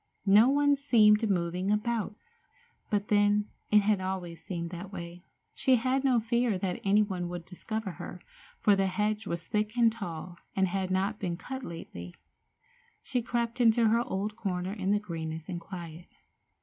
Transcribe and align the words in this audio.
No 0.25 0.49
one 0.49 0.75
seemed 0.75 1.29
moving 1.29 1.69
about. 1.69 2.15
But, 2.89 3.09
then, 3.09 3.49
it 3.69 3.81
had 3.83 4.01
always 4.01 4.43
seemed 4.43 4.71
that 4.71 4.91
way. 4.91 5.25
She 5.53 5.75
had 5.75 6.03
no 6.03 6.19
fear 6.19 6.57
that 6.57 6.81
any 6.83 7.03
one 7.03 7.29
would 7.29 7.45
discover 7.45 7.91
her, 7.91 8.19
for 8.59 8.75
the 8.75 8.87
hedge 8.87 9.27
was 9.27 9.45
thick 9.45 9.77
and 9.77 9.91
tall, 9.91 10.39
and 10.55 10.67
had 10.67 10.89
not 10.89 11.19
been 11.19 11.37
cut 11.37 11.63
lately. 11.63 12.15
She 13.03 13.21
crept 13.21 13.61
into 13.61 13.89
her 13.89 14.01
old 14.01 14.35
corner 14.35 14.73
in 14.73 14.89
the 14.89 14.97
greenness 14.97 15.47
and 15.47 15.61
quiet. 15.61 16.07